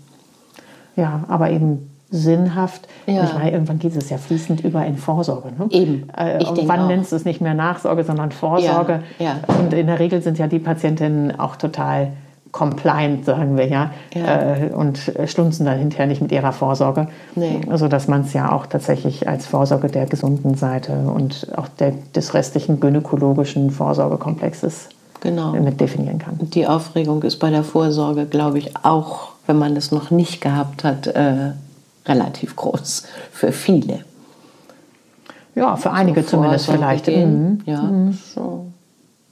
[0.95, 2.87] Ja, aber eben sinnhaft.
[3.05, 3.23] Ja.
[3.23, 5.49] Ich meine, irgendwann geht es ja fließend über in Vorsorge.
[5.57, 5.67] Ne?
[5.69, 6.09] Eben.
[6.17, 6.87] Äh, ich wann auch.
[6.87, 9.03] nennst du es nicht mehr Nachsorge, sondern Vorsorge?
[9.19, 9.25] Ja.
[9.47, 9.55] ja.
[9.59, 12.13] Und in der Regel sind ja die Patientinnen auch total
[12.51, 14.55] compliant, sagen wir ja, ja.
[14.55, 17.07] Äh, und stunzen dann hinterher nicht mit ihrer Vorsorge.
[17.35, 17.61] Nee.
[17.69, 21.93] Also dass man es ja auch tatsächlich als Vorsorge der gesunden Seite und auch der,
[22.15, 24.89] des restlichen gynäkologischen Vorsorgekomplexes
[25.21, 25.53] genau.
[25.53, 26.37] mit definieren kann.
[26.39, 30.83] Die Aufregung ist bei der Vorsorge, glaube ich, auch, wenn man es noch nicht gehabt
[30.83, 31.51] hat, äh,
[32.05, 33.99] relativ groß für viele.
[35.55, 37.07] Ja, für einige so zumindest vielleicht.
[37.07, 37.61] Mhm.
[37.65, 38.17] Ja, mhm.
[38.33, 38.67] so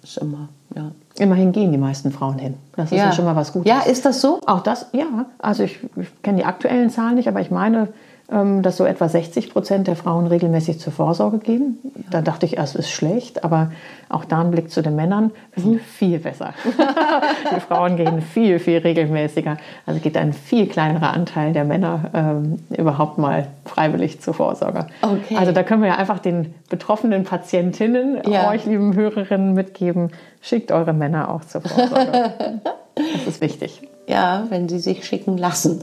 [0.03, 0.91] ist immer, ja.
[1.19, 2.53] Immerhin gehen die meisten Frauen hin.
[2.75, 3.67] Das ist ja, ja schon mal was Gutes.
[3.67, 4.39] Ja, ist das so?
[4.45, 5.25] Auch das, ja.
[5.39, 7.87] Also ich, ich kenne die aktuellen Zahlen nicht, aber ich meine,
[8.29, 11.77] dass so etwa 60 Prozent der Frauen regelmäßig zur Vorsorge gehen.
[12.11, 13.71] Da dachte ich erst, ist schlecht, aber
[14.09, 16.53] auch da ein Blick zu den Männern, wir sind viel besser.
[17.55, 19.57] die Frauen gehen viel, viel regelmäßiger.
[19.85, 24.87] Also geht ein viel kleinerer Anteil der Männer ähm, überhaupt mal freiwillig zur Vorsorge.
[25.01, 25.37] Okay.
[25.37, 28.49] Also da können wir ja einfach den betroffenen Patientinnen, ja.
[28.49, 30.11] euch lieben Hörerinnen mitgeben,
[30.41, 32.33] schickt eure Männer auch zur Vorsorge.
[32.95, 33.81] das ist wichtig.
[34.05, 35.81] Ja, wenn sie sich schicken lassen.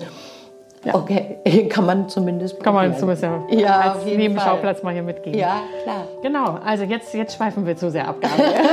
[0.85, 0.95] Ja.
[0.95, 1.39] Okay,
[1.71, 5.39] kann man zumindest Kann man zumindest ja, ja als Nebenschauplatz mal hier mitgeben.
[5.39, 6.05] Ja, klar.
[6.23, 8.17] Genau, also jetzt, jetzt schweifen wir zu sehr ab,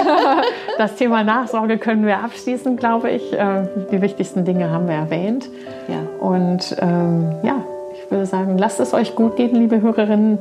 [0.77, 3.33] Das Thema Nachsorge können wir abschließen, glaube ich.
[3.33, 5.49] Äh, die wichtigsten Dinge haben wir erwähnt.
[5.87, 6.25] Ja.
[6.25, 10.39] Und ähm, ja, ich würde sagen, lasst es euch gut gehen, liebe Hörerinnen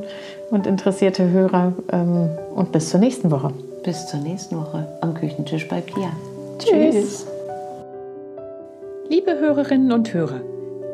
[0.49, 1.73] und interessierte Hörer.
[1.91, 3.51] Ähm, und bis zur nächsten Woche.
[3.83, 6.11] Bis zur nächsten Woche am Küchentisch bei Pia.
[6.59, 6.95] Tschüss.
[6.95, 7.27] Tschüss.
[9.09, 10.39] Liebe Hörerinnen und Hörer,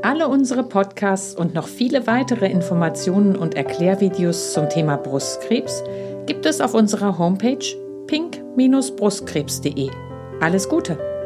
[0.01, 5.83] alle unsere Podcasts und noch viele weitere Informationen und Erklärvideos zum Thema Brustkrebs
[6.25, 7.65] gibt es auf unserer Homepage
[8.07, 9.89] pink-brustkrebs.de.
[10.39, 11.16] Alles Gute!